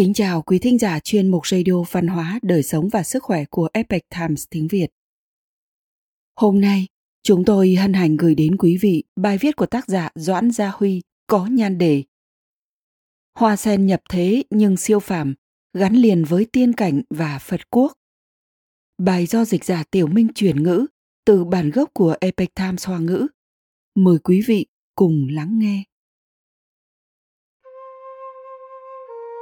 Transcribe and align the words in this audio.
Kính 0.00 0.14
chào 0.14 0.42
quý 0.42 0.58
thính 0.58 0.78
giả 0.78 1.00
chuyên 1.00 1.28
mục 1.28 1.46
radio 1.46 1.82
văn 1.90 2.06
hóa, 2.06 2.38
đời 2.42 2.62
sống 2.62 2.88
và 2.88 3.02
sức 3.02 3.22
khỏe 3.22 3.44
của 3.50 3.68
Epic 3.72 4.02
Times 4.08 4.44
tiếng 4.50 4.68
Việt. 4.68 4.86
Hôm 6.36 6.60
nay, 6.60 6.86
chúng 7.22 7.44
tôi 7.44 7.74
hân 7.74 7.92
hạnh 7.92 8.16
gửi 8.16 8.34
đến 8.34 8.56
quý 8.56 8.78
vị 8.80 9.04
bài 9.16 9.38
viết 9.38 9.56
của 9.56 9.66
tác 9.66 9.88
giả 9.88 10.08
Doãn 10.14 10.50
Gia 10.50 10.70
Huy 10.74 11.02
có 11.26 11.46
nhan 11.46 11.78
đề 11.78 12.02
Hoa 13.38 13.56
sen 13.56 13.86
nhập 13.86 14.00
thế 14.10 14.42
nhưng 14.50 14.76
siêu 14.76 15.00
phàm, 15.00 15.34
gắn 15.74 15.94
liền 15.94 16.24
với 16.24 16.46
tiên 16.52 16.72
cảnh 16.72 17.02
và 17.10 17.38
Phật 17.38 17.60
quốc. 17.70 17.92
Bài 18.98 19.26
do 19.26 19.44
dịch 19.44 19.64
giả 19.64 19.84
Tiểu 19.90 20.06
Minh 20.06 20.28
chuyển 20.34 20.62
ngữ 20.62 20.86
từ 21.24 21.44
bản 21.44 21.70
gốc 21.70 21.90
của 21.94 22.16
Epic 22.20 22.54
Times 22.54 22.86
Hoa 22.86 22.98
ngữ. 22.98 23.26
Mời 23.94 24.18
quý 24.18 24.42
vị 24.46 24.66
cùng 24.94 25.26
lắng 25.30 25.58
nghe. 25.58 25.89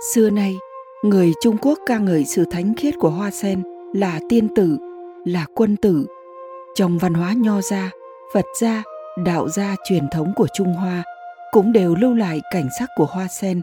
Xưa 0.01 0.31
nay, 0.31 0.59
người 1.03 1.33
Trung 1.43 1.57
Quốc 1.61 1.79
ca 1.87 1.99
ngợi 1.99 2.25
sự 2.25 2.45
thánh 2.51 2.75
khiết 2.75 2.95
của 2.99 3.11
hoa 3.11 3.31
sen 3.31 3.63
là 3.93 4.21
tiên 4.29 4.49
tử, 4.55 4.79
là 5.25 5.47
quân 5.55 5.77
tử. 5.77 6.07
Trong 6.75 6.99
văn 6.99 7.15
hóa 7.15 7.33
nho 7.33 7.61
gia, 7.61 7.91
Phật 8.35 8.45
gia, 8.61 8.83
đạo 9.25 9.49
gia 9.49 9.77
truyền 9.89 10.09
thống 10.13 10.33
của 10.37 10.47
Trung 10.55 10.73
Hoa 10.73 11.03
cũng 11.51 11.73
đều 11.73 11.95
lưu 11.95 12.15
lại 12.15 12.41
cảnh 12.51 12.69
sắc 12.79 12.89
của 12.97 13.07
hoa 13.11 13.29
sen. 13.29 13.61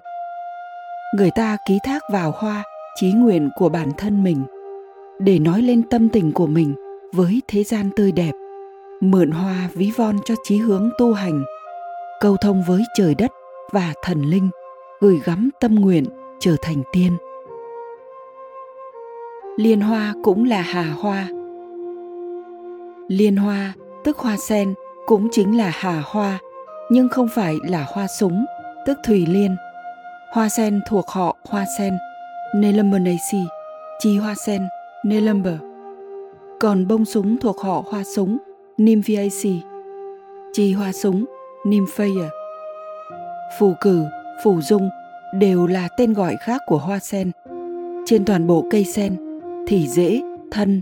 Người 1.17 1.31
ta 1.35 1.57
ký 1.67 1.79
thác 1.83 2.03
vào 2.11 2.33
hoa 2.37 2.63
chí 2.95 3.11
nguyện 3.11 3.49
của 3.55 3.69
bản 3.69 3.91
thân 3.97 4.23
mình 4.23 4.43
để 5.19 5.39
nói 5.39 5.61
lên 5.61 5.89
tâm 5.89 6.09
tình 6.09 6.31
của 6.31 6.47
mình 6.47 6.75
với 7.13 7.41
thế 7.47 7.63
gian 7.63 7.89
tươi 7.95 8.11
đẹp 8.11 8.31
mượn 9.01 9.31
hoa 9.31 9.69
ví 9.73 9.91
von 9.97 10.15
cho 10.25 10.35
chí 10.43 10.57
hướng 10.57 10.89
tu 10.97 11.13
hành 11.13 11.43
câu 12.21 12.37
thông 12.37 12.63
với 12.67 12.81
trời 12.97 13.15
đất 13.15 13.31
và 13.71 13.93
thần 14.03 14.21
linh 14.21 14.49
gửi 14.99 15.19
gắm 15.25 15.49
tâm 15.59 15.75
nguyện 15.75 16.05
trở 16.39 16.55
thành 16.61 16.83
tiên. 16.91 17.17
Liên 19.57 19.81
hoa 19.81 20.13
cũng 20.23 20.43
là 20.43 20.61
hà 20.61 20.83
hoa. 20.83 21.27
Liên 23.07 23.35
hoa, 23.35 23.73
tức 24.03 24.17
hoa 24.17 24.37
sen, 24.37 24.73
cũng 25.05 25.27
chính 25.31 25.57
là 25.57 25.71
hà 25.75 26.03
hoa, 26.05 26.39
nhưng 26.89 27.09
không 27.09 27.27
phải 27.35 27.55
là 27.63 27.85
hoa 27.87 28.07
súng, 28.19 28.45
tức 28.85 28.97
thủy 29.07 29.25
liên. 29.29 29.55
Hoa 30.33 30.49
sen 30.49 30.81
thuộc 30.87 31.07
họ 31.07 31.37
hoa 31.49 31.65
sen 31.77 31.93
Nelumbonaceae 32.53 33.45
chi 33.99 34.17
hoa 34.17 34.35
sen 34.35 34.61
Nelumber 35.03 35.55
còn 36.59 36.87
bông 36.87 37.05
súng 37.05 37.37
thuộc 37.37 37.61
họ 37.61 37.83
hoa 37.91 38.03
súng 38.03 38.37
Nymphaceae 38.77 39.59
chi 40.53 40.73
hoa 40.73 40.91
súng 40.91 41.25
Nymphaea 41.63 42.29
phù 43.59 43.73
cử, 43.81 44.03
phù 44.43 44.61
dung 44.61 44.89
đều 45.39 45.67
là 45.67 45.87
tên 45.97 46.13
gọi 46.13 46.35
khác 46.45 46.61
của 46.67 46.77
hoa 46.77 46.99
sen. 46.99 47.31
Trên 48.05 48.25
toàn 48.25 48.47
bộ 48.47 48.65
cây 48.71 48.85
sen 48.85 49.15
thì 49.67 49.87
rễ, 49.87 50.21
thân, 50.51 50.81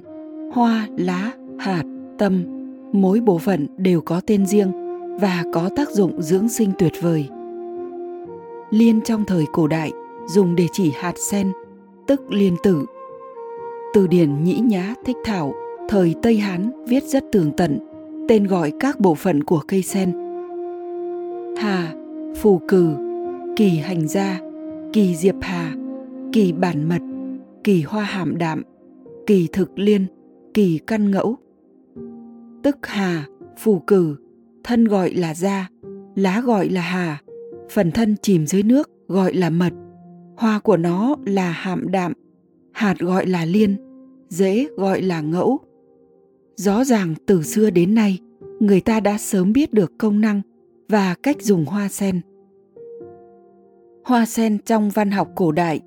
hoa, 0.53 0.87
lá, 0.97 1.31
hạt, 1.59 1.83
tâm, 2.17 2.43
mỗi 2.91 3.19
bộ 3.19 3.37
phận 3.37 3.67
đều 3.77 4.01
có 4.01 4.21
tên 4.27 4.45
riêng 4.45 4.71
và 5.21 5.43
có 5.53 5.69
tác 5.75 5.89
dụng 5.89 6.21
dưỡng 6.21 6.49
sinh 6.49 6.71
tuyệt 6.77 6.93
vời. 7.01 7.29
Liên 8.69 9.01
trong 9.01 9.25
thời 9.25 9.45
cổ 9.53 9.67
đại 9.67 9.91
dùng 10.27 10.55
để 10.55 10.67
chỉ 10.71 10.91
hạt 10.95 11.13
sen, 11.31 11.51
tức 12.07 12.31
liên 12.31 12.55
tử. 12.63 12.85
Từ 13.93 14.07
điển 14.07 14.43
Nhĩ 14.43 14.59
Nhá 14.59 14.93
Thích 15.05 15.17
Thảo 15.23 15.53
thời 15.89 16.15
Tây 16.21 16.37
Hán 16.37 16.71
viết 16.87 17.03
rất 17.03 17.23
tường 17.31 17.51
tận 17.57 17.79
tên 18.27 18.47
gọi 18.47 18.71
các 18.79 18.99
bộ 18.99 19.15
phận 19.15 19.43
của 19.43 19.61
cây 19.67 19.81
sen. 19.83 20.11
Hà, 21.57 21.93
phù 22.35 22.61
cử, 22.67 22.95
kỳ 23.55 23.69
hành 23.69 24.07
gia, 24.07 24.39
kỳ 24.93 25.15
diệp 25.15 25.35
hà, 25.41 25.75
kỳ 26.31 26.51
bản 26.51 26.89
mật, 26.89 27.01
kỳ 27.63 27.81
hoa 27.81 28.03
hàm 28.03 28.37
đạm, 28.37 28.63
kỳ 29.27 29.47
thực 29.51 29.79
liên, 29.79 30.05
kỳ 30.53 30.79
căn 30.87 31.11
ngẫu. 31.11 31.37
Tức 32.63 32.77
hà, 32.83 33.25
phù 33.57 33.79
cử, 33.79 34.15
thân 34.63 34.85
gọi 34.85 35.13
là 35.13 35.33
da, 35.33 35.69
lá 36.15 36.41
gọi 36.41 36.69
là 36.69 36.81
hà, 36.81 37.21
phần 37.71 37.91
thân 37.91 38.15
chìm 38.21 38.47
dưới 38.47 38.63
nước 38.63 38.89
gọi 39.07 39.33
là 39.33 39.49
mật, 39.49 39.73
hoa 40.37 40.59
của 40.59 40.77
nó 40.77 41.15
là 41.25 41.51
hàm 41.51 41.91
đạm, 41.91 42.13
hạt 42.71 42.99
gọi 42.99 43.25
là 43.25 43.45
liên, 43.45 43.75
rễ 44.29 44.67
gọi 44.77 45.01
là 45.01 45.21
ngẫu. 45.21 45.59
Rõ 46.55 46.83
ràng 46.83 47.15
từ 47.25 47.43
xưa 47.43 47.69
đến 47.69 47.95
nay, 47.95 48.19
người 48.59 48.81
ta 48.81 48.99
đã 48.99 49.17
sớm 49.17 49.53
biết 49.53 49.73
được 49.73 49.91
công 49.97 50.21
năng 50.21 50.41
và 50.89 51.15
cách 51.23 51.41
dùng 51.41 51.65
hoa 51.65 51.89
sen 51.89 52.21
Hoa 54.05 54.25
sen 54.25 54.57
trong 54.65 54.89
văn 54.89 55.11
học 55.11 55.27
cổ 55.35 55.51
đại 55.51 55.81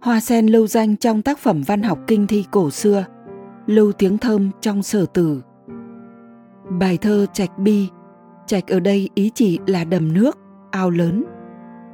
Hoa 0.00 0.20
sen 0.20 0.46
lưu 0.46 0.66
danh 0.66 0.96
trong 0.96 1.22
tác 1.22 1.38
phẩm 1.38 1.62
văn 1.66 1.82
học 1.82 1.98
kinh 2.06 2.26
thi 2.26 2.44
cổ 2.50 2.70
xưa, 2.70 3.04
lưu 3.66 3.92
tiếng 3.92 4.18
thơm 4.18 4.50
trong 4.60 4.82
sở 4.82 5.06
tử. 5.06 5.42
Bài 6.80 6.98
thơ 6.98 7.26
Trạch 7.32 7.58
Bi, 7.58 7.88
Trạch 8.46 8.66
ở 8.66 8.80
đây 8.80 9.08
ý 9.14 9.30
chỉ 9.34 9.58
là 9.66 9.84
đầm 9.84 10.12
nước, 10.12 10.38
ao 10.70 10.90
lớn. 10.90 11.24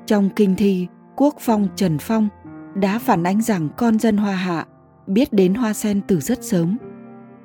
Trong 0.06 0.30
kinh 0.36 0.54
thi, 0.56 0.86
Quốc 1.16 1.34
Phong 1.40 1.68
Trần 1.76 1.98
Phong 1.98 2.28
đã 2.74 2.98
phản 2.98 3.22
ánh 3.22 3.42
rằng 3.42 3.68
con 3.76 3.98
dân 3.98 4.16
Hoa 4.16 4.34
Hạ 4.34 4.66
biết 5.06 5.32
đến 5.32 5.54
hoa 5.54 5.72
sen 5.72 6.00
từ 6.08 6.20
rất 6.20 6.44
sớm. 6.44 6.76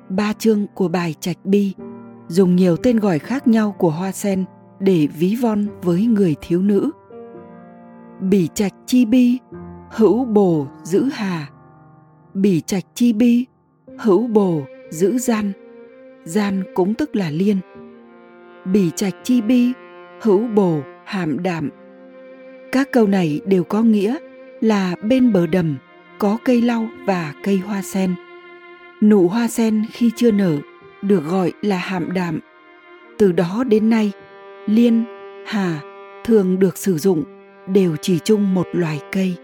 Ba 0.08 0.32
chương 0.32 0.66
của 0.74 0.88
bài 0.88 1.14
Trạch 1.20 1.38
Bi 1.44 1.74
dùng 2.28 2.56
nhiều 2.56 2.76
tên 2.76 2.96
gọi 2.96 3.18
khác 3.18 3.48
nhau 3.48 3.74
của 3.78 3.90
hoa 3.90 4.12
sen 4.12 4.44
để 4.80 5.06
ví 5.06 5.36
von 5.42 5.66
với 5.82 6.06
người 6.06 6.36
thiếu 6.40 6.62
nữ 6.62 6.90
bỉ 8.20 8.48
trạch 8.54 8.72
chi 8.86 9.04
bi, 9.04 9.38
hữu 9.90 10.24
bồ 10.24 10.66
giữ 10.82 11.08
hà. 11.12 11.46
Bỉ 12.34 12.60
trạch 12.60 12.84
chi 12.94 13.12
bi, 13.12 13.46
hữu 13.98 14.26
bồ 14.26 14.62
giữ 14.90 15.18
gian. 15.18 15.52
Gian 16.24 16.62
cũng 16.74 16.94
tức 16.94 17.16
là 17.16 17.30
liên. 17.30 17.56
Bỉ 18.64 18.90
trạch 18.96 19.14
chi 19.22 19.40
bi, 19.40 19.72
hữu 20.22 20.46
bồ 20.46 20.80
hàm 21.04 21.42
đạm. 21.42 21.68
Các 22.72 22.92
câu 22.92 23.06
này 23.06 23.40
đều 23.46 23.64
có 23.64 23.82
nghĩa 23.82 24.16
là 24.60 24.94
bên 25.02 25.32
bờ 25.32 25.46
đầm 25.46 25.76
có 26.18 26.38
cây 26.44 26.62
lau 26.62 26.88
và 27.06 27.34
cây 27.44 27.56
hoa 27.56 27.82
sen. 27.82 28.14
Nụ 29.02 29.28
hoa 29.28 29.48
sen 29.48 29.84
khi 29.92 30.10
chưa 30.16 30.30
nở 30.30 30.56
được 31.02 31.24
gọi 31.24 31.52
là 31.62 31.76
hàm 31.76 32.12
đạm. 32.12 32.38
Từ 33.18 33.32
đó 33.32 33.64
đến 33.68 33.90
nay, 33.90 34.12
liên, 34.66 35.04
hà 35.46 35.80
thường 36.24 36.58
được 36.58 36.76
sử 36.76 36.98
dụng 36.98 37.24
đều 37.66 37.96
chỉ 37.96 38.18
chung 38.18 38.54
một 38.54 38.66
loài 38.72 39.00
cây. 39.12 39.36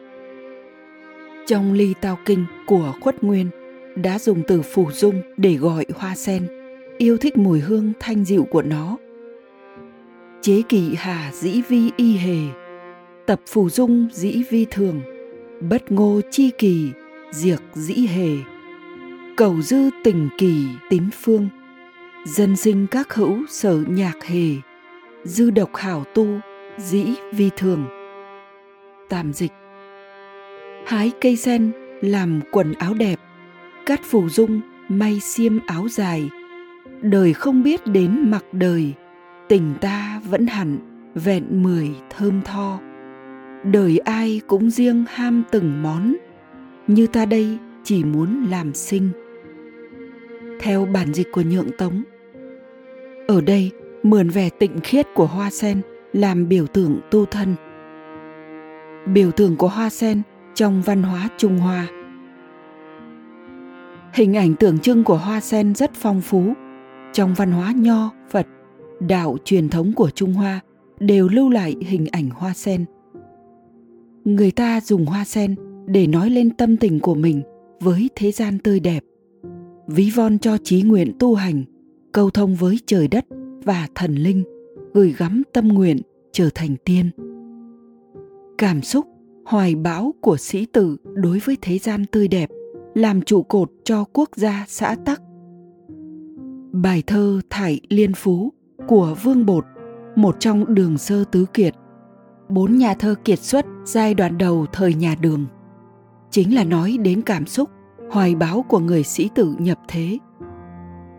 Trong 1.46 1.72
ly 1.72 1.94
tao 2.00 2.18
kinh 2.24 2.44
của 2.66 2.94
khuất 3.00 3.24
nguyên 3.24 3.50
đã 3.96 4.18
dùng 4.18 4.42
từ 4.48 4.62
phủ 4.62 4.92
dung 4.92 5.22
để 5.36 5.54
gọi 5.54 5.86
hoa 5.94 6.14
sen, 6.14 6.46
yêu 6.98 7.16
thích 7.16 7.36
mùi 7.36 7.60
hương 7.60 7.92
thanh 8.00 8.24
dịu 8.24 8.46
của 8.50 8.62
nó. 8.62 8.96
Chế 10.40 10.62
kỳ 10.68 10.94
hà 10.98 11.32
dĩ 11.32 11.62
vi 11.68 11.90
y 11.96 12.16
hề, 12.16 12.38
tập 13.26 13.40
phù 13.46 13.68
dung 13.68 14.08
dĩ 14.12 14.42
vi 14.50 14.66
thường, 14.70 15.00
bất 15.60 15.92
ngô 15.92 16.20
chi 16.30 16.50
kỳ, 16.58 16.90
diệt 17.30 17.60
dĩ 17.74 17.94
hề. 17.94 18.28
Cầu 19.36 19.62
dư 19.62 19.90
tình 20.04 20.28
kỳ 20.38 20.64
tín 20.90 21.02
phương, 21.22 21.48
dân 22.26 22.56
sinh 22.56 22.86
các 22.86 23.14
hữu 23.14 23.38
sở 23.48 23.82
nhạc 23.88 24.24
hề, 24.24 24.48
dư 25.24 25.50
độc 25.50 25.76
hảo 25.76 26.04
tu 26.14 26.26
dĩ 26.78 27.04
vi 27.32 27.50
thường 27.56 27.84
tạm 29.08 29.32
dịch. 29.32 29.52
Hái 30.86 31.12
cây 31.20 31.36
sen, 31.36 31.72
làm 32.00 32.40
quần 32.52 32.72
áo 32.72 32.94
đẹp, 32.94 33.20
cắt 33.86 34.00
phù 34.04 34.28
dung, 34.28 34.60
may 34.88 35.20
xiêm 35.20 35.58
áo 35.66 35.88
dài. 35.88 36.30
Đời 37.02 37.32
không 37.32 37.62
biết 37.62 37.86
đến 37.86 38.30
mặc 38.30 38.44
đời, 38.52 38.92
tình 39.48 39.74
ta 39.80 40.20
vẫn 40.30 40.46
hẳn, 40.46 40.78
vẹn 41.14 41.62
mười 41.62 41.90
thơm 42.10 42.42
tho. 42.42 42.80
Đời 43.64 43.98
ai 43.98 44.40
cũng 44.46 44.70
riêng 44.70 45.04
ham 45.08 45.42
từng 45.50 45.82
món, 45.82 46.16
như 46.86 47.06
ta 47.06 47.26
đây 47.26 47.58
chỉ 47.84 48.04
muốn 48.04 48.46
làm 48.50 48.74
sinh. 48.74 49.10
Theo 50.60 50.86
bản 50.86 51.14
dịch 51.14 51.32
của 51.32 51.42
nhượng 51.42 51.70
tống, 51.78 52.02
ở 53.28 53.40
đây 53.40 53.70
mượn 54.02 54.28
vẻ 54.28 54.48
tịnh 54.58 54.80
khiết 54.80 55.06
của 55.14 55.26
hoa 55.26 55.50
sen 55.50 55.80
làm 56.12 56.48
biểu 56.48 56.66
tượng 56.66 57.00
tu 57.10 57.26
thân 57.26 57.54
biểu 59.06 59.30
tượng 59.30 59.56
của 59.56 59.68
hoa 59.68 59.90
sen 59.90 60.22
trong 60.54 60.82
văn 60.82 61.02
hóa 61.02 61.28
Trung 61.36 61.58
Hoa. 61.58 61.88
Hình 64.14 64.36
ảnh 64.36 64.54
tượng 64.54 64.78
trưng 64.78 65.04
của 65.04 65.16
hoa 65.16 65.40
sen 65.40 65.74
rất 65.74 65.90
phong 65.94 66.20
phú. 66.20 66.52
Trong 67.12 67.34
văn 67.34 67.52
hóa 67.52 67.72
Nho, 67.76 68.10
Phật, 68.30 68.46
đạo 69.00 69.36
truyền 69.44 69.68
thống 69.68 69.92
của 69.92 70.10
Trung 70.10 70.32
Hoa 70.32 70.60
đều 71.00 71.28
lưu 71.28 71.50
lại 71.50 71.76
hình 71.80 72.06
ảnh 72.12 72.30
hoa 72.30 72.54
sen. 72.54 72.84
Người 74.24 74.50
ta 74.50 74.80
dùng 74.80 75.06
hoa 75.06 75.24
sen 75.24 75.54
để 75.86 76.06
nói 76.06 76.30
lên 76.30 76.50
tâm 76.50 76.76
tình 76.76 77.00
của 77.00 77.14
mình 77.14 77.42
với 77.80 78.10
thế 78.16 78.32
gian 78.32 78.58
tươi 78.58 78.80
đẹp, 78.80 79.04
ví 79.86 80.10
von 80.14 80.38
cho 80.38 80.58
trí 80.64 80.82
nguyện 80.82 81.12
tu 81.18 81.34
hành, 81.34 81.64
câu 82.12 82.30
thông 82.30 82.54
với 82.54 82.78
trời 82.86 83.08
đất 83.08 83.26
và 83.64 83.88
thần 83.94 84.14
linh, 84.14 84.44
gửi 84.94 85.14
gắm 85.18 85.42
tâm 85.52 85.68
nguyện 85.68 86.00
trở 86.32 86.48
thành 86.54 86.76
tiên 86.84 87.10
cảm 88.58 88.82
xúc, 88.82 89.06
hoài 89.46 89.74
bão 89.74 90.14
của 90.20 90.36
sĩ 90.36 90.66
tử 90.66 90.96
đối 91.14 91.38
với 91.38 91.56
thế 91.62 91.78
gian 91.78 92.04
tươi 92.06 92.28
đẹp, 92.28 92.50
làm 92.94 93.22
trụ 93.22 93.42
cột 93.42 93.70
cho 93.84 94.04
quốc 94.12 94.30
gia 94.36 94.64
xã 94.68 94.96
tắc. 95.04 95.22
Bài 96.72 97.02
thơ 97.06 97.40
thải 97.50 97.80
liên 97.88 98.14
phú 98.14 98.52
của 98.88 99.16
vương 99.22 99.46
bột, 99.46 99.64
một 100.16 100.36
trong 100.40 100.74
đường 100.74 100.98
sơ 100.98 101.24
tứ 101.24 101.46
kiệt. 101.54 101.74
Bốn 102.48 102.76
nhà 102.76 102.94
thơ 102.94 103.14
kiệt 103.24 103.38
xuất 103.38 103.66
giai 103.84 104.14
đoạn 104.14 104.38
đầu 104.38 104.66
thời 104.72 104.94
nhà 104.94 105.14
đường. 105.20 105.46
Chính 106.30 106.54
là 106.54 106.64
nói 106.64 106.98
đến 107.02 107.22
cảm 107.22 107.46
xúc, 107.46 107.70
hoài 108.10 108.34
bão 108.34 108.62
của 108.62 108.78
người 108.78 109.02
sĩ 109.02 109.30
tử 109.34 109.54
nhập 109.58 109.78
thế. 109.88 110.18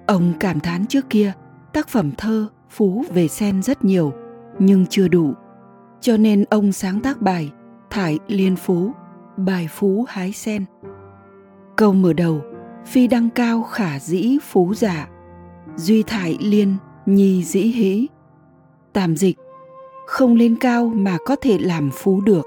Ông 0.08 0.34
cảm 0.40 0.60
thán 0.60 0.86
trước 0.86 1.10
kia, 1.10 1.34
tác 1.74 1.90
phẩm 1.90 2.12
thơ 2.18 2.48
phú 2.70 3.04
về 3.14 3.28
sen 3.28 3.64
rất 3.64 3.86
nhiều, 3.86 4.14
nhưng 4.60 4.86
chưa 4.86 5.08
đủ 5.08 5.34
cho 6.02 6.18
nên 6.18 6.44
ông 6.50 6.72
sáng 6.72 7.00
tác 7.02 7.22
bài 7.22 7.52
thải 7.90 8.20
liên 8.28 8.56
phú, 8.56 8.92
bài 9.38 9.68
phú 9.72 10.06
hái 10.08 10.32
sen. 10.32 10.66
Câu 11.76 11.94
mở 11.94 12.14
đầu, 12.14 12.42
phi 12.86 13.08
đăng 13.08 13.30
cao 13.30 13.64
khả 13.64 14.00
dĩ 14.00 14.38
phú 14.44 14.74
giả 14.74 15.08
duy 15.76 16.04
thải 16.04 16.38
liên 16.42 16.76
nhi 17.06 17.44
dĩ 17.44 17.62
hĩ. 17.62 18.08
Tạm 18.94 19.18
dịch, 19.18 19.38
không 20.08 20.36
lên 20.36 20.56
cao 20.60 20.92
mà 20.96 21.18
có 21.26 21.36
thể 21.42 21.58
làm 21.62 21.90
phú 21.94 22.22
được, 22.22 22.46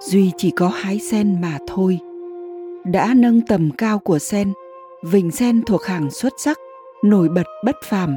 duy 0.00 0.32
chỉ 0.36 0.50
có 0.50 0.68
hái 0.68 0.98
sen 0.98 1.40
mà 1.40 1.58
thôi. 1.66 1.98
Đã 2.84 3.14
nâng 3.16 3.40
tầm 3.40 3.70
cao 3.78 3.98
của 3.98 4.18
sen, 4.18 4.52
vịnh 5.02 5.30
sen 5.30 5.62
thuộc 5.66 5.84
hàng 5.84 6.10
xuất 6.10 6.32
sắc, 6.38 6.58
nổi 7.04 7.28
bật 7.28 7.46
bất 7.64 7.76
phàm. 7.84 8.16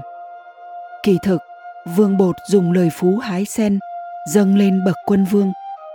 Kỳ 1.03 1.17
thực, 1.23 1.41
vương 1.97 2.17
bột 2.17 2.35
dùng 2.49 2.71
lời 2.71 2.89
phú 2.93 3.17
hái 3.17 3.45
sen 3.45 3.79
dâng 4.33 4.57
lên 4.57 4.79
bậc 4.85 4.95
quân 5.05 5.25
vương, 5.31 5.51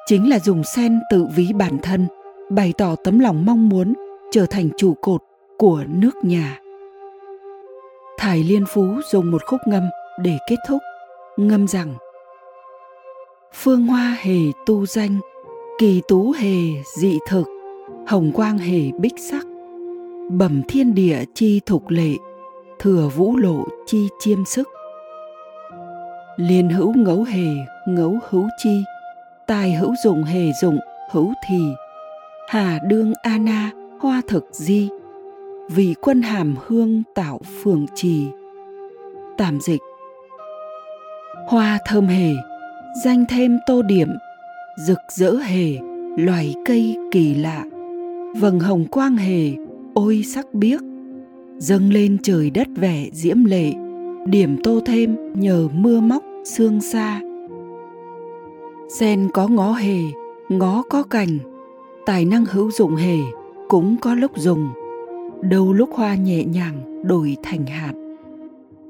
chính 0.06 0.28
là 0.30 0.38
dùng 0.38 0.64
sen 0.64 1.00
tự 1.10 1.26
ví 1.34 1.52
bản 1.52 1.78
thân, 1.82 2.06
bày 2.50 2.72
tỏ 2.78 2.94
tấm 3.04 3.18
lòng 3.18 3.44
mong 3.46 3.68
muốn 3.68 3.94
trở 4.30 4.46
thành 4.46 4.68
trụ 4.76 4.94
cột 5.00 5.22
của 5.58 5.84
nước 5.88 6.14
nhà. 6.22 6.60
Thải 8.18 8.44
liên 8.44 8.64
phú 8.68 8.86
dùng 9.12 9.30
một 9.30 9.42
khúc 9.46 9.60
ngâm 9.66 9.82
để 10.22 10.38
kết 10.48 10.56
thúc. 10.68 10.78
Ngâm 11.36 11.68
rằng, 11.68 11.94
phương 13.54 13.86
hoa 13.86 14.16
hề 14.20 14.38
tu 14.66 14.86
danh, 14.86 15.18
kỳ 15.78 16.02
tú 16.08 16.30
hề 16.38 16.56
dị 16.96 17.18
thực, 17.28 17.44
hồng 18.06 18.32
quang 18.34 18.58
hề 18.58 18.90
bích 18.98 19.14
sắc, 19.18 19.46
bẩm 20.30 20.62
thiên 20.68 20.94
địa 20.94 21.24
chi 21.34 21.60
thục 21.66 21.88
lệ, 21.88 22.12
thừa 22.78 23.08
vũ 23.16 23.36
lộ 23.36 23.64
chi 23.86 24.08
chiêm 24.18 24.44
sức 24.44 24.68
liên 26.36 26.68
hữu 26.68 26.92
ngẫu 26.96 27.22
hề 27.22 27.48
ngẫu 27.86 28.18
hữu 28.28 28.48
chi. 28.58 28.84
Tài 29.46 29.74
hữu 29.74 29.94
dụng, 30.04 30.22
hề 30.22 30.52
dụng, 30.62 30.78
hữu 31.10 31.32
thì. 31.46 31.58
Hà 32.48 32.78
đương 32.88 33.12
ana, 33.22 33.70
hoa 34.00 34.22
thực 34.28 34.48
di. 34.52 34.88
Vì 35.70 35.94
quân 36.00 36.22
hàm 36.22 36.54
hương 36.66 37.02
tạo 37.14 37.40
phường 37.62 37.86
trì. 37.94 38.26
Tạm 39.38 39.60
dịch. 39.60 39.80
Hoa 41.46 41.78
thơm 41.86 42.06
hề, 42.06 42.32
danh 43.04 43.24
thêm 43.28 43.58
tô 43.66 43.82
điểm. 43.82 44.08
Rực 44.76 44.98
rỡ 45.08 45.32
hề, 45.32 45.78
loài 46.16 46.54
cây 46.64 46.96
kỳ 47.10 47.34
lạ. 47.34 47.64
Vầng 48.36 48.60
hồng 48.60 48.84
quang 48.90 49.16
hề, 49.16 49.52
ôi 49.94 50.22
sắc 50.34 50.54
biếc. 50.54 50.80
Dâng 51.58 51.92
lên 51.92 52.18
trời 52.22 52.50
đất 52.50 52.68
vẻ 52.76 53.06
diễm 53.12 53.44
lệ 53.44 53.72
điểm 54.26 54.56
tô 54.62 54.80
thêm 54.86 55.16
nhờ 55.34 55.68
mưa 55.74 56.00
móc 56.00 56.24
xương 56.44 56.80
xa. 56.80 57.20
Sen 58.98 59.28
có 59.32 59.48
ngó 59.48 59.72
hề 59.72 59.98
ngó 60.48 60.82
có 60.90 61.02
cành, 61.02 61.38
tài 62.06 62.24
năng 62.24 62.44
hữu 62.44 62.70
dụng 62.70 62.96
hề 62.96 63.18
cũng 63.68 63.96
có 64.00 64.14
lúc 64.14 64.30
dùng, 64.36 64.68
đâu 65.42 65.72
lúc 65.72 65.90
hoa 65.94 66.14
nhẹ 66.14 66.44
nhàng 66.44 67.02
đổi 67.04 67.36
thành 67.42 67.66
hạt. 67.66 67.92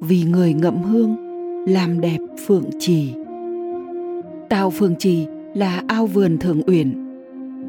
Vì 0.01 0.25
người 0.25 0.55
ngậm 0.55 0.83
hương, 0.83 1.17
làm 1.69 2.01
đẹp 2.01 2.19
phượng 2.47 2.71
trì. 2.79 3.15
Tạo 4.49 4.71
phượng 4.71 4.97
trì 4.97 5.27
là 5.55 5.83
ao 5.89 6.07
vườn 6.07 6.39
thường 6.39 6.63
uyển. 6.67 7.01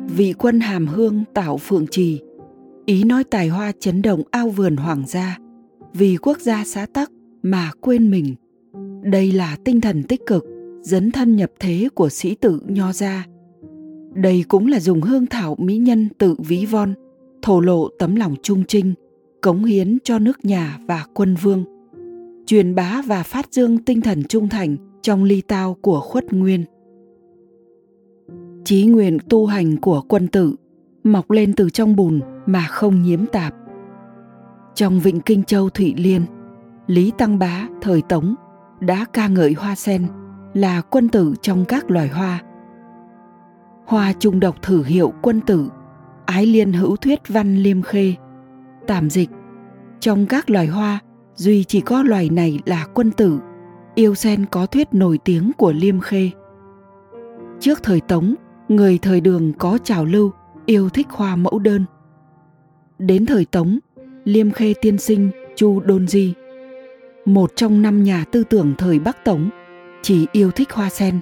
Vị 0.07 0.33
quân 0.37 0.59
hàm 0.59 0.87
hương 0.87 1.23
tạo 1.33 1.57
phượng 1.57 1.85
trì, 1.91 2.21
ý 2.85 3.03
nói 3.03 3.23
tài 3.23 3.47
hoa 3.47 3.71
chấn 3.79 4.01
động 4.01 4.21
ao 4.31 4.49
vườn 4.49 4.75
hoàng 4.75 5.03
gia. 5.07 5.37
Vì 5.93 6.17
quốc 6.17 6.39
gia 6.41 6.63
xã 6.65 6.85
tắc 6.93 7.11
mà 7.45 7.71
quên 7.81 8.11
mình. 8.11 8.35
Đây 9.03 9.31
là 9.31 9.57
tinh 9.63 9.81
thần 9.81 10.03
tích 10.03 10.21
cực, 10.25 10.45
dấn 10.81 11.11
thân 11.11 11.35
nhập 11.35 11.51
thế 11.59 11.89
của 11.95 12.09
sĩ 12.09 12.35
tử 12.35 12.59
nho 12.67 12.93
gia. 12.93 13.25
Đây 14.13 14.43
cũng 14.47 14.67
là 14.67 14.79
dùng 14.79 15.01
hương 15.01 15.25
thảo 15.25 15.55
mỹ 15.59 15.77
nhân 15.77 16.09
tự 16.17 16.35
ví 16.39 16.65
von, 16.65 16.93
thổ 17.41 17.59
lộ 17.59 17.89
tấm 17.99 18.15
lòng 18.15 18.35
trung 18.43 18.63
trinh, 18.67 18.93
cống 19.41 19.63
hiến 19.63 19.97
cho 20.03 20.19
nước 20.19 20.45
nhà 20.45 20.79
và 20.87 21.05
quân 21.13 21.35
vương. 21.35 21.63
Truyền 22.45 22.75
bá 22.75 23.01
và 23.05 23.23
phát 23.23 23.53
dương 23.53 23.77
tinh 23.77 24.01
thần 24.01 24.23
trung 24.23 24.49
thành 24.49 24.77
trong 25.01 25.23
ly 25.23 25.41
tao 25.41 25.77
của 25.81 25.99
khuất 25.99 26.33
nguyên. 26.33 26.65
Chí 28.63 28.85
nguyện 28.85 29.17
tu 29.29 29.45
hành 29.45 29.77
của 29.77 30.01
quân 30.07 30.27
tử, 30.27 30.55
mọc 31.03 31.31
lên 31.31 31.53
từ 31.53 31.69
trong 31.69 31.95
bùn 31.95 32.19
mà 32.45 32.67
không 32.69 33.01
nhiễm 33.01 33.25
tạp. 33.25 33.53
Trong 34.75 34.99
vịnh 34.99 35.19
kinh 35.19 35.43
châu 35.43 35.69
thụy 35.69 35.93
liên 35.97 36.21
lý 36.87 37.11
tăng 37.17 37.39
bá, 37.39 37.67
thời 37.81 38.01
tống, 38.01 38.35
đã 38.79 39.05
ca 39.13 39.27
ngợi 39.27 39.53
hoa 39.53 39.75
sen 39.75 40.07
là 40.53 40.81
quân 40.81 41.09
tử 41.09 41.33
trong 41.41 41.65
các 41.65 41.91
loài 41.91 42.07
hoa. 42.07 42.43
Hoa 43.85 44.13
trung 44.13 44.39
độc 44.39 44.61
thử 44.61 44.83
hiệu 44.83 45.13
quân 45.21 45.41
tử, 45.41 45.69
ái 46.25 46.45
liên 46.45 46.73
hữu 46.73 46.95
thuyết 46.95 47.19
văn 47.27 47.55
liêm 47.55 47.81
khê, 47.81 48.13
tạm 48.87 49.09
dịch. 49.09 49.29
Trong 49.99 50.25
các 50.25 50.49
loài 50.49 50.67
hoa, 50.67 50.99
duy 51.35 51.63
chỉ 51.63 51.81
có 51.81 52.03
loài 52.03 52.29
này 52.29 52.59
là 52.65 52.85
quân 52.93 53.11
tử, 53.11 53.39
yêu 53.95 54.15
sen 54.15 54.45
có 54.51 54.65
thuyết 54.65 54.87
nổi 54.91 55.19
tiếng 55.25 55.51
của 55.57 55.73
liêm 55.73 55.99
khê. 55.99 56.29
Trước 57.59 57.83
thời 57.83 58.01
tống, 58.01 58.35
người 58.69 58.97
thời 58.97 59.21
đường 59.21 59.53
có 59.53 59.77
trào 59.83 60.05
lưu, 60.05 60.31
yêu 60.65 60.89
thích 60.89 61.07
hoa 61.09 61.35
mẫu 61.35 61.59
đơn. 61.59 61.85
Đến 62.99 63.25
thời 63.25 63.45
tống, 63.45 63.79
liêm 64.23 64.51
khê 64.51 64.73
tiên 64.81 64.97
sinh 64.97 65.29
chu 65.55 65.79
đôn 65.79 66.07
di 66.07 66.33
một 67.25 67.51
trong 67.55 67.81
năm 67.81 68.03
nhà 68.03 68.25
tư 68.31 68.43
tưởng 68.43 68.73
thời 68.77 68.99
bắc 68.99 69.25
tống, 69.25 69.49
chỉ 70.01 70.27
yêu 70.31 70.51
thích 70.51 70.71
hoa 70.71 70.89
sen. 70.89 71.19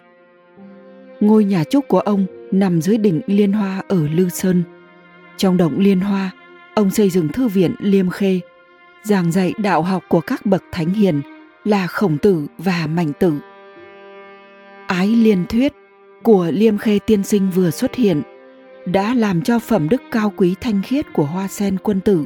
Ngôi 1.20 1.46
nhà 1.46 1.64
trúc 1.64 1.88
của 1.88 2.00
ông 2.00 2.26
nằm 2.52 2.82
dưới 2.82 2.98
đỉnh 2.98 3.22
liên 3.28 3.54
hoa 3.54 3.82
ở 3.88 4.08
lư 4.08 4.30
sơn. 4.30 4.64
Trong 5.38 5.58
động 5.58 5.80
liên 5.80 6.00
hoa, 6.00 6.32
ông 6.76 6.92
xây 6.92 7.10
dựng 7.10 7.28
thư 7.28 7.48
viện 7.48 7.76
liêm 7.80 8.10
khê, 8.10 8.40
giảng 9.04 9.32
dạy 9.32 9.54
đạo 9.58 9.82
học 9.82 10.04
của 10.08 10.22
các 10.22 10.46
bậc 10.46 10.64
thánh 10.72 10.90
hiền 10.90 11.22
là 11.64 11.88
khổng 11.88 12.18
tử 12.18 12.48
và 12.58 12.88
mạnh 12.88 13.12
tử. 13.20 13.34
Ái 14.88 15.08
liên 15.08 15.46
thuyết 15.50 15.74
của 16.24 16.52
liêm 16.54 16.78
khê 16.78 17.00
tiên 17.06 17.24
sinh 17.24 17.50
vừa 17.50 17.72
xuất 17.72 17.96
hiện 17.96 18.22
đã 18.86 19.14
làm 19.14 19.42
cho 19.42 19.60
phẩm 19.60 19.90
đức 19.90 20.02
cao 20.12 20.34
quý 20.38 20.56
thanh 20.62 20.82
khiết 20.82 21.06
của 21.14 21.26
hoa 21.26 21.48
sen 21.48 21.78
quân 21.84 22.00
tử 22.00 22.26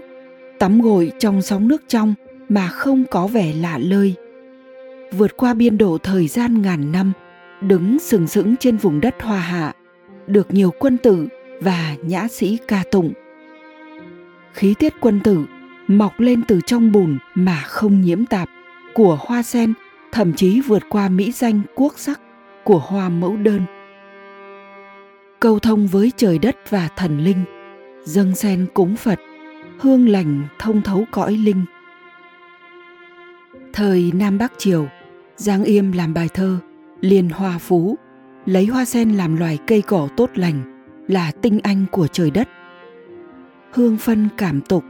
tắm 0.60 0.82
gội 0.82 1.12
trong 1.20 1.42
sóng 1.42 1.68
nước 1.68 1.84
trong 1.88 2.14
mà 2.50 2.68
không 2.68 3.04
có 3.12 3.28
vẻ 3.28 3.54
lạ 3.54 3.78
lơi. 3.78 4.16
Vượt 5.12 5.38
qua 5.38 5.54
biên 5.54 5.78
độ 5.78 5.98
thời 5.98 6.28
gian 6.28 6.62
ngàn 6.62 6.92
năm, 6.92 7.12
đứng 7.62 8.00
sừng 8.00 8.28
sững 8.28 8.56
trên 8.58 8.78
vùng 8.78 9.02
đất 9.02 9.16
hoa 9.22 9.40
hạ, 9.40 9.74
được 10.28 10.54
nhiều 10.54 10.74
quân 10.80 10.98
tử 10.98 11.28
và 11.62 11.96
nhã 12.02 12.28
sĩ 12.28 12.58
ca 12.68 12.84
tụng. 12.92 13.14
Khí 14.54 14.74
tiết 14.80 14.94
quân 15.00 15.20
tử 15.24 15.46
mọc 15.88 16.20
lên 16.20 16.42
từ 16.48 16.60
trong 16.66 16.92
bùn 16.92 17.18
mà 17.36 17.62
không 17.66 18.02
nhiễm 18.02 18.26
tạp, 18.26 18.50
của 18.94 19.18
hoa 19.22 19.44
sen, 19.44 19.74
thậm 20.12 20.34
chí 20.34 20.62
vượt 20.62 20.84
qua 20.90 21.10
mỹ 21.10 21.32
danh 21.32 21.62
quốc 21.76 21.94
sắc 21.98 22.22
của 22.64 22.80
hoa 22.80 23.10
mẫu 23.10 23.38
đơn. 23.38 23.62
Câu 25.40 25.60
thông 25.60 25.88
với 25.88 26.12
trời 26.18 26.40
đất 26.40 26.58
và 26.70 26.90
thần 26.96 27.20
linh 27.20 27.44
dâng 28.04 28.36
sen 28.36 28.66
cúng 28.74 28.96
phật, 28.96 29.20
hương 29.80 30.10
lành 30.10 30.48
thông 30.60 30.82
thấu 30.82 31.06
cõi 31.12 31.32
linh 31.32 31.66
thời 33.78 34.12
nam 34.16 34.38
bắc 34.38 34.54
triều, 34.58 34.88
giang 35.36 35.64
yêm 35.64 35.92
làm 35.92 36.14
bài 36.14 36.30
thơ, 36.34 36.58
liên 37.02 37.30
hoa 37.30 37.58
phú, 37.58 37.98
lấy 38.46 38.66
hoa 38.66 38.86
sen 38.86 39.12
làm 39.12 39.38
loài 39.38 39.58
cây 39.68 39.82
cỏ 39.82 40.08
tốt 40.18 40.30
lành, 40.36 40.84
là 41.08 41.32
tinh 41.42 41.60
anh 41.64 41.86
của 41.92 42.08
trời 42.08 42.32
đất. 42.32 42.50
Hương 43.72 43.98
phân 43.98 44.30
cảm 44.38 44.62
tục, 44.62 44.84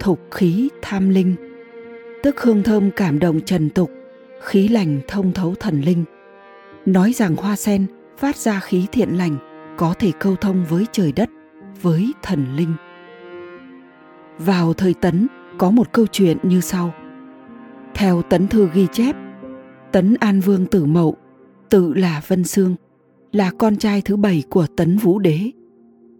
thục 0.00 0.20
khí 0.30 0.68
tham 0.82 1.08
linh. 1.08 1.34
Tức 2.22 2.40
hương 2.40 2.62
thơm 2.62 2.90
cảm 2.90 3.18
động 3.18 3.40
trần 3.40 3.70
tục, 3.70 3.90
khí 4.42 4.68
lành 4.68 5.00
thông 5.08 5.32
thấu 5.32 5.54
thần 5.60 5.80
linh. 5.80 6.04
Nói 6.86 7.12
rằng 7.12 7.36
hoa 7.36 7.56
sen 7.56 7.86
phát 8.18 8.36
ra 8.36 8.60
khí 8.60 8.86
thiện 8.92 9.18
lành, 9.18 9.36
có 9.76 9.94
thể 9.94 10.12
câu 10.18 10.36
thông 10.36 10.64
với 10.64 10.86
trời 10.92 11.12
đất, 11.12 11.30
với 11.82 12.12
thần 12.22 12.46
linh. 12.56 12.74
Vào 14.38 14.74
thời 14.74 14.94
tấn, 14.94 15.26
có 15.58 15.70
một 15.70 15.92
câu 15.92 16.06
chuyện 16.06 16.38
như 16.42 16.60
sau 16.60 16.94
theo 17.98 18.22
tấn 18.22 18.48
thư 18.48 18.68
ghi 18.74 18.86
chép. 18.92 19.16
Tấn 19.92 20.14
an 20.20 20.40
vương 20.40 20.66
tử 20.66 20.84
mậu, 20.84 21.16
tự 21.70 21.94
là 21.94 22.22
vân 22.28 22.44
xương 22.44 22.74
là 23.32 23.50
con 23.58 23.76
trai 23.76 24.02
thứ 24.02 24.16
bảy 24.16 24.42
của 24.50 24.66
tấn 24.76 24.96
vũ 24.96 25.18
đế. 25.18 25.50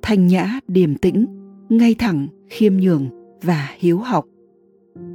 Thanh 0.02 0.26
nhã, 0.26 0.60
điềm 0.68 0.94
tĩnh, 0.94 1.26
ngay 1.68 1.94
thẳng, 1.98 2.28
khiêm 2.48 2.76
nhường 2.76 3.08
và 3.42 3.68
hiếu 3.78 3.98
học. 3.98 4.26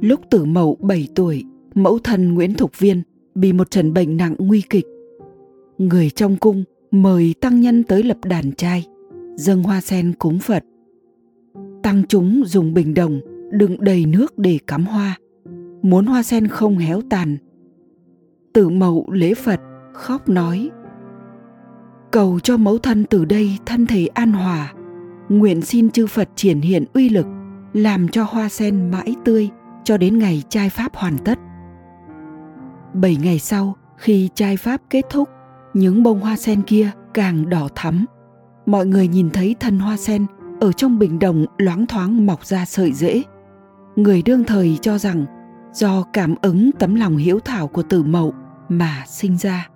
Lúc 0.00 0.20
tử 0.30 0.44
mậu 0.44 0.78
7 0.80 1.08
tuổi, 1.14 1.44
mẫu 1.74 1.98
thân 1.98 2.34
nguyễn 2.34 2.54
thục 2.54 2.78
viên 2.78 3.02
bị 3.34 3.52
một 3.52 3.70
trận 3.70 3.92
bệnh 3.92 4.16
nặng 4.16 4.34
nguy 4.38 4.62
kịch. 4.70 4.86
Người 5.78 6.10
trong 6.10 6.36
cung 6.36 6.64
mời 6.90 7.34
tăng 7.40 7.60
nhân 7.60 7.82
tới 7.82 8.02
lập 8.02 8.18
đàn 8.24 8.52
trai, 8.52 8.86
dâng 9.36 9.62
hoa 9.62 9.80
sen 9.80 10.12
cúng 10.18 10.38
phật. 10.38 10.64
Tăng 11.82 12.02
chúng 12.08 12.42
dùng 12.46 12.74
bình 12.74 12.94
đồng 12.94 13.20
đựng 13.52 13.76
đầy 13.80 14.06
nước 14.06 14.38
để 14.38 14.58
cắm 14.66 14.84
hoa 14.84 15.18
muốn 15.84 16.06
hoa 16.06 16.22
sen 16.22 16.48
không 16.48 16.78
héo 16.78 17.00
tàn. 17.10 17.36
Tử 18.52 18.68
mậu 18.68 19.06
lễ 19.12 19.34
phật, 19.34 19.60
khóc 19.92 20.28
nói, 20.28 20.70
cầu 22.12 22.40
cho 22.40 22.56
mẫu 22.56 22.78
thân 22.78 23.04
từ 23.04 23.24
đây 23.24 23.58
thân 23.66 23.86
thể 23.86 24.06
an 24.06 24.32
hòa, 24.32 24.72
nguyện 25.28 25.62
xin 25.62 25.90
chư 25.90 26.06
phật 26.06 26.28
triển 26.36 26.60
hiện 26.60 26.84
uy 26.94 27.08
lực, 27.08 27.26
làm 27.72 28.08
cho 28.08 28.24
hoa 28.30 28.48
sen 28.48 28.90
mãi 28.90 29.14
tươi 29.24 29.50
cho 29.84 29.96
đến 29.96 30.18
ngày 30.18 30.42
trai 30.48 30.70
pháp 30.70 30.96
hoàn 30.96 31.18
tất. 31.18 31.38
Bảy 32.94 33.16
ngày 33.22 33.38
sau, 33.38 33.76
khi 33.96 34.28
trai 34.34 34.56
pháp 34.56 34.80
kết 34.90 35.04
thúc, 35.10 35.28
những 35.74 36.02
bông 36.02 36.20
hoa 36.20 36.36
sen 36.36 36.62
kia 36.62 36.90
càng 37.14 37.48
đỏ 37.48 37.68
thắm. 37.74 38.04
Mọi 38.66 38.86
người 38.86 39.08
nhìn 39.08 39.30
thấy 39.30 39.56
thân 39.60 39.78
hoa 39.78 39.96
sen 39.96 40.26
ở 40.60 40.72
trong 40.72 40.98
bình 40.98 41.18
đồng 41.18 41.46
loáng 41.58 41.86
thoáng 41.86 42.26
mọc 42.26 42.44
ra 42.44 42.64
sợi 42.64 42.92
rễ. 42.92 43.22
Người 43.96 44.22
đương 44.22 44.44
thời 44.44 44.78
cho 44.80 44.98
rằng 44.98 45.24
do 45.74 46.02
cảm 46.12 46.34
ứng 46.42 46.70
tấm 46.78 46.94
lòng 46.94 47.16
hiếu 47.16 47.40
thảo 47.40 47.68
của 47.68 47.82
tử 47.82 48.02
mậu 48.02 48.34
mà 48.68 49.04
sinh 49.08 49.38
ra. 49.38 49.68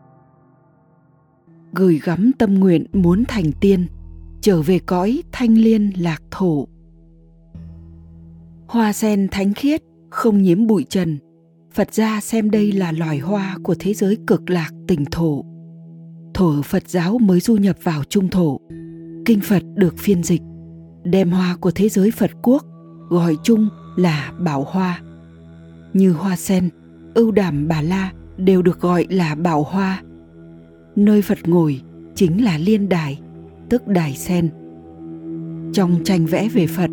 Gửi 1.72 2.00
gắm 2.04 2.30
tâm 2.38 2.54
nguyện 2.54 2.86
muốn 2.92 3.24
thành 3.28 3.52
tiên, 3.60 3.86
trở 4.40 4.62
về 4.62 4.78
cõi 4.78 5.22
thanh 5.32 5.54
liên 5.54 5.92
lạc 5.96 6.22
thổ. 6.30 6.68
Hoa 8.66 8.92
sen 8.92 9.28
thánh 9.30 9.54
khiết, 9.54 9.82
không 10.10 10.42
nhiễm 10.42 10.66
bụi 10.66 10.86
trần. 10.88 11.18
Phật 11.72 11.94
gia 11.94 12.20
xem 12.20 12.50
đây 12.50 12.72
là 12.72 12.92
loài 12.92 13.18
hoa 13.18 13.56
của 13.62 13.74
thế 13.78 13.94
giới 13.94 14.18
cực 14.26 14.50
lạc 14.50 14.70
tỉnh 14.88 15.04
thổ. 15.04 15.44
Thổ 16.34 16.62
phật 16.62 16.88
giáo 16.88 17.18
mới 17.18 17.40
du 17.40 17.56
nhập 17.56 17.76
vào 17.82 18.04
trung 18.04 18.28
thổ. 18.28 18.60
Kinh 19.24 19.40
phật 19.40 19.62
được 19.74 19.98
phiên 19.98 20.22
dịch, 20.22 20.42
đem 21.04 21.30
hoa 21.30 21.56
của 21.60 21.70
thế 21.70 21.88
giới 21.88 22.10
phật 22.10 22.30
quốc 22.42 22.64
gọi 23.08 23.36
chung 23.42 23.68
là 23.96 24.32
bảo 24.38 24.64
hoa 24.68 25.00
như 25.98 26.12
hoa 26.12 26.36
sen, 26.36 26.68
ưu 27.14 27.30
đàm 27.30 27.68
bà 27.68 27.82
la 27.82 28.12
đều 28.36 28.62
được 28.62 28.80
gọi 28.80 29.06
là 29.10 29.34
bảo 29.34 29.62
hoa. 29.62 30.02
Nơi 30.96 31.22
phật 31.22 31.38
ngồi 31.48 31.80
chính 32.14 32.44
là 32.44 32.58
liên 32.58 32.88
đài, 32.88 33.20
tức 33.68 33.88
đài 33.88 34.14
sen. 34.14 34.48
Trong 35.72 36.04
tranh 36.04 36.26
vẽ 36.26 36.48
về 36.48 36.66
phật, 36.66 36.90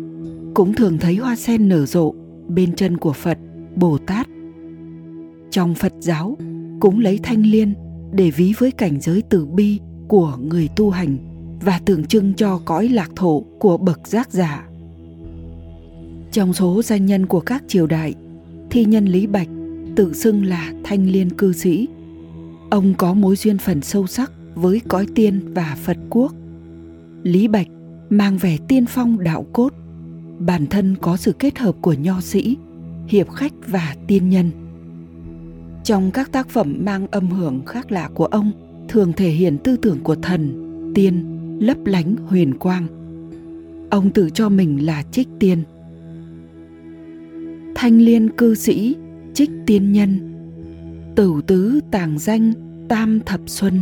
cũng 0.54 0.74
thường 0.74 0.98
thấy 0.98 1.16
hoa 1.16 1.36
sen 1.36 1.68
nở 1.68 1.86
rộ 1.86 2.14
bên 2.48 2.74
chân 2.76 2.96
của 2.96 3.12
phật, 3.12 3.38
bồ 3.76 3.98
tát. 3.98 4.28
Trong 5.50 5.74
phật 5.74 5.92
giáo, 6.00 6.36
cũng 6.80 7.00
lấy 7.00 7.20
thanh 7.22 7.42
liên 7.42 7.74
để 8.12 8.30
ví 8.30 8.52
với 8.58 8.70
cảnh 8.70 9.00
giới 9.00 9.22
từ 9.28 9.46
bi 9.46 9.80
của 10.08 10.36
người 10.40 10.68
tu 10.76 10.90
hành 10.90 11.16
và 11.60 11.80
tượng 11.84 12.04
trưng 12.04 12.34
cho 12.34 12.60
cõi 12.64 12.88
lạc 12.88 13.10
thổ 13.16 13.40
của 13.58 13.76
bậc 13.76 14.06
giác 14.06 14.30
giả. 14.30 14.68
Trong 16.32 16.52
số 16.52 16.82
danh 16.82 17.06
nhân 17.06 17.26
của 17.26 17.40
các 17.40 17.62
triều 17.68 17.86
đại 17.86 18.14
thi 18.70 18.84
nhân 18.84 19.04
lý 19.04 19.26
bạch, 19.26 19.48
tự 19.96 20.12
xưng 20.12 20.44
là 20.44 20.72
thanh 20.84 21.10
liên 21.10 21.30
cư 21.30 21.52
sĩ. 21.52 21.88
Ông 22.70 22.94
có 22.98 23.14
mối 23.14 23.36
duyên 23.36 23.58
phần 23.58 23.82
sâu 23.82 24.06
sắc 24.06 24.32
với 24.54 24.80
cõi 24.88 25.06
tiên 25.14 25.40
và 25.54 25.76
phật 25.82 25.96
quốc. 26.10 26.32
Lý 27.22 27.48
bạch 27.48 27.66
mang 28.10 28.38
vẻ 28.38 28.58
tiên 28.68 28.86
phong 28.86 29.24
đạo 29.24 29.46
cốt. 29.52 29.72
Bản 30.38 30.66
thân 30.66 30.96
có 31.00 31.16
sự 31.16 31.32
kết 31.32 31.58
hợp 31.58 31.76
của 31.80 31.92
nho 31.92 32.20
sĩ, 32.20 32.56
hiệp 33.08 33.30
khách 33.30 33.52
và 33.66 33.96
tiên 34.06 34.28
nhân. 34.28 34.50
Trong 35.84 36.10
các 36.10 36.32
tác 36.32 36.48
phẩm 36.48 36.76
mang 36.84 37.06
âm 37.10 37.30
hưởng 37.30 37.64
khác 37.66 37.92
lạ 37.92 38.10
của 38.14 38.26
ông, 38.26 38.52
thường 38.88 39.12
thể 39.12 39.30
hiện 39.30 39.58
tư 39.58 39.76
tưởng 39.76 39.98
của 40.02 40.14
thần, 40.14 40.72
tiên, 40.94 41.24
lấp 41.60 41.76
lánh, 41.84 42.16
huyền 42.26 42.58
quang. 42.58 42.86
Ông 43.90 44.10
tự 44.10 44.30
cho 44.30 44.48
mình 44.48 44.86
là 44.86 45.02
trích 45.02 45.28
tiên 45.38 45.62
thanh 47.78 47.98
liên 47.98 48.30
cư 48.30 48.54
sĩ, 48.54 48.96
trích 49.34 49.50
tiên 49.66 49.92
nhân. 49.92 50.18
Tử 51.14 51.40
tứ 51.46 51.80
tàng 51.90 52.18
danh, 52.18 52.52
tam 52.88 53.20
thập 53.26 53.40
xuân. 53.46 53.80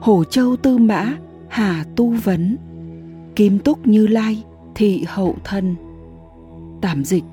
Hổ 0.00 0.24
châu 0.24 0.56
tư 0.56 0.78
mã, 0.78 1.16
hà 1.48 1.84
tu 1.96 2.10
vấn. 2.10 2.56
Kim 3.36 3.58
túc 3.58 3.86
như 3.86 4.06
lai, 4.06 4.44
thị 4.74 5.04
hậu 5.06 5.36
thân. 5.44 5.74
Tạm 6.80 7.04
dịch. 7.04 7.24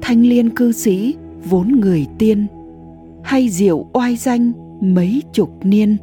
Thanh 0.00 0.22
liên 0.22 0.50
cư 0.50 0.72
sĩ, 0.72 1.14
vốn 1.44 1.80
người 1.80 2.06
tiên. 2.18 2.46
Hay 3.24 3.48
diệu 3.48 3.86
oai 3.92 4.16
danh, 4.16 4.52
mấy 4.80 5.22
chục 5.32 5.50
niên. 5.62 5.96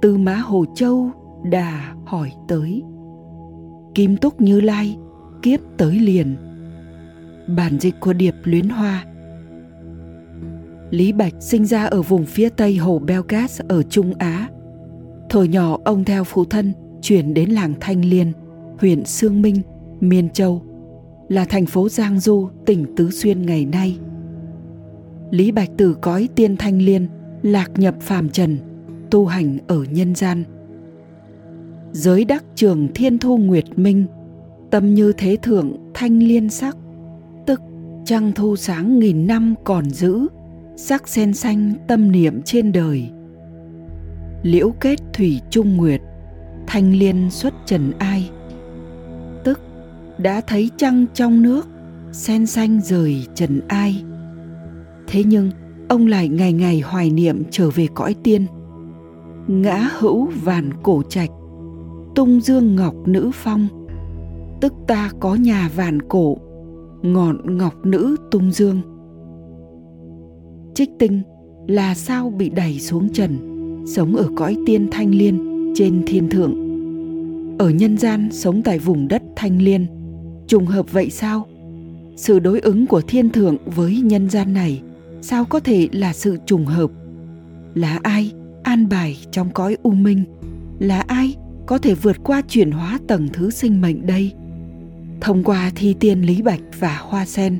Tư 0.00 0.16
mã 0.16 0.34
hồ 0.34 0.64
châu 0.74 1.10
đà 1.42 1.94
hỏi 2.04 2.32
tới. 2.48 2.82
Kim 3.94 4.16
túc 4.16 4.40
như 4.40 4.60
lai, 4.60 4.96
kiếp 5.42 5.60
tới 5.76 5.98
liền 5.98 6.36
bản 7.46 7.78
dịch 7.80 7.94
của 8.00 8.12
điệp 8.12 8.34
luyến 8.44 8.68
hoa 8.68 9.04
lý 10.90 11.12
bạch 11.12 11.34
sinh 11.40 11.66
ra 11.66 11.84
ở 11.84 12.02
vùng 12.02 12.24
phía 12.24 12.48
tây 12.48 12.76
hồ 12.76 12.98
belgas 12.98 13.60
ở 13.68 13.82
trung 13.82 14.14
á 14.18 14.48
Thời 15.34 15.48
nhỏ 15.48 15.78
ông 15.84 16.04
theo 16.04 16.24
phụ 16.24 16.44
thân 16.44 16.72
chuyển 17.02 17.34
đến 17.34 17.50
làng 17.50 17.74
Thanh 17.80 18.04
Liên, 18.04 18.32
huyện 18.78 19.04
Sương 19.04 19.42
Minh, 19.42 19.62
Miên 20.00 20.30
Châu, 20.30 20.62
là 21.28 21.44
thành 21.44 21.66
phố 21.66 21.88
Giang 21.88 22.20
Du, 22.20 22.48
tỉnh 22.66 22.86
Tứ 22.96 23.10
Xuyên 23.10 23.46
ngày 23.46 23.64
nay. 23.64 23.98
Lý 25.30 25.52
Bạch 25.52 25.70
từ 25.76 25.94
cõi 25.94 26.28
tiên 26.34 26.56
Thanh 26.56 26.82
Liên 26.82 27.08
lạc 27.42 27.70
nhập 27.76 27.94
phàm 28.00 28.28
trần, 28.28 28.58
tu 29.10 29.26
hành 29.26 29.58
ở 29.66 29.84
nhân 29.84 30.14
gian. 30.14 30.44
Giới 31.92 32.24
đắc 32.24 32.44
trường 32.54 32.88
Thiên 32.94 33.18
Thu 33.18 33.36
Nguyệt 33.36 33.78
Minh, 33.78 34.06
tâm 34.70 34.94
như 34.94 35.12
thế 35.12 35.36
thượng 35.42 35.72
thanh 35.94 36.18
liên 36.18 36.50
sắc, 36.50 36.76
trăng 38.04 38.32
thu 38.32 38.56
sáng 38.56 38.98
nghìn 38.98 39.26
năm 39.26 39.54
còn 39.64 39.90
giữ, 39.90 40.26
sắc 40.76 41.08
sen 41.08 41.34
xanh 41.34 41.72
tâm 41.88 42.12
niệm 42.12 42.42
trên 42.42 42.72
đời. 42.72 43.10
Liễu 44.42 44.70
kết 44.80 45.00
thủy 45.12 45.40
trung 45.50 45.76
nguyệt 45.76 46.00
thanh 46.66 46.92
liên 46.94 47.30
xuất 47.30 47.54
trần 47.66 47.92
ai. 47.98 48.30
Tức 49.44 49.60
đã 50.18 50.40
thấy 50.40 50.70
trăng 50.76 51.06
trong 51.14 51.42
nước 51.42 51.68
sen 52.12 52.46
xanh 52.46 52.80
rời 52.80 53.26
trần 53.34 53.60
ai. 53.68 54.04
Thế 55.06 55.24
nhưng 55.24 55.50
ông 55.88 56.06
lại 56.06 56.28
ngày 56.28 56.52
ngày 56.52 56.80
hoài 56.80 57.10
niệm 57.10 57.42
trở 57.50 57.70
về 57.70 57.86
cõi 57.94 58.14
tiên. 58.22 58.46
Ngã 59.46 59.88
hữu 59.98 60.28
vàn 60.42 60.70
cổ 60.82 61.02
trạch 61.08 61.30
tung 62.14 62.40
dương 62.40 62.76
ngọc 62.76 62.94
nữ 63.06 63.30
phong. 63.34 63.68
Tức 64.60 64.72
ta 64.86 65.10
có 65.20 65.34
nhà 65.34 65.70
vàn 65.76 66.02
cổ 66.02 66.36
ngọn 67.04 67.56
ngọc 67.58 67.86
nữ 67.86 68.16
tung 68.30 68.52
dương. 68.52 68.80
Trích 70.74 70.90
tinh 70.98 71.22
là 71.68 71.94
sao 71.94 72.30
bị 72.30 72.48
đẩy 72.48 72.78
xuống 72.80 73.08
trần, 73.12 73.38
sống 73.86 74.16
ở 74.16 74.28
cõi 74.36 74.56
tiên 74.66 74.88
thanh 74.90 75.10
liên 75.10 75.72
trên 75.76 76.02
thiên 76.06 76.28
thượng. 76.28 76.54
Ở 77.58 77.70
nhân 77.70 77.98
gian 77.98 78.28
sống 78.32 78.62
tại 78.62 78.78
vùng 78.78 79.08
đất 79.08 79.22
thanh 79.36 79.62
liên, 79.62 79.86
trùng 80.46 80.66
hợp 80.66 80.92
vậy 80.92 81.10
sao? 81.10 81.46
Sự 82.16 82.38
đối 82.38 82.60
ứng 82.60 82.86
của 82.86 83.00
thiên 83.00 83.30
thượng 83.30 83.56
với 83.66 84.00
nhân 84.00 84.30
gian 84.30 84.52
này, 84.52 84.82
sao 85.22 85.44
có 85.44 85.60
thể 85.60 85.88
là 85.92 86.12
sự 86.12 86.36
trùng 86.46 86.64
hợp? 86.64 86.90
Là 87.74 87.98
ai 88.02 88.32
an 88.62 88.88
bài 88.88 89.16
trong 89.30 89.50
cõi 89.50 89.76
u 89.82 89.90
minh? 89.90 90.24
Là 90.78 91.00
ai 91.00 91.34
có 91.66 91.78
thể 91.78 91.94
vượt 91.94 92.16
qua 92.24 92.42
chuyển 92.48 92.70
hóa 92.70 92.98
tầng 93.06 93.28
thứ 93.32 93.50
sinh 93.50 93.80
mệnh 93.80 94.06
đây? 94.06 94.32
Thông 95.24 95.44
qua 95.44 95.72
thi 95.74 95.94
tiên 96.00 96.22
lý 96.22 96.42
bạch 96.42 96.60
và 96.78 96.96
hoa 96.96 97.26
sen, 97.26 97.58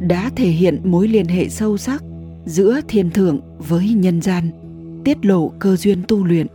đã 0.00 0.30
thể 0.36 0.48
hiện 0.48 0.80
mối 0.84 1.08
liên 1.08 1.26
hệ 1.26 1.48
sâu 1.48 1.76
sắc 1.76 2.02
giữa 2.44 2.80
thiên 2.88 3.10
thượng 3.10 3.40
với 3.58 3.88
nhân 3.88 4.20
gian, 4.20 4.50
tiết 5.04 5.26
lộ 5.26 5.52
cơ 5.58 5.76
duyên 5.76 6.02
tu 6.08 6.24
luyện. 6.24 6.46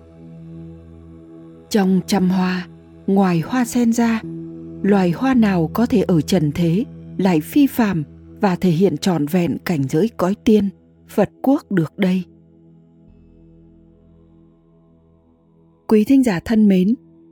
Trong 1.69 2.01
trăm 2.07 2.29
hoa, 2.29 2.67
ngoài 3.07 3.39
hoa 3.39 3.65
sen 3.65 3.93
ra, 3.93 4.21
loài 4.81 5.11
hoa 5.11 5.33
nào 5.33 5.69
có 5.73 5.85
thể 5.85 6.01
ở 6.01 6.21
trần 6.21 6.51
thế, 6.51 6.85
lại 7.17 7.41
phi 7.41 7.67
phàm 7.67 8.03
và 8.41 8.55
thể 8.55 8.69
hiện 8.69 8.97
trọn 8.97 9.25
vẹn 9.25 9.57
cảnh 9.65 9.87
giới 9.87 10.09
cõi 10.17 10.35
tiên, 10.43 10.69
phật 11.07 11.29
quốc 11.41 11.71
được 11.71 11.97
đây? 11.97 12.23
Quý 15.87 16.03
thính 16.03 16.23
giả 16.23 16.39
thân 16.45 16.67
mến 16.67 16.95